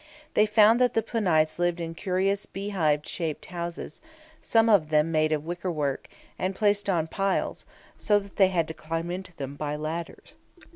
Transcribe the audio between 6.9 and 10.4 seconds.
piles, so that they had to climb into them by ladders.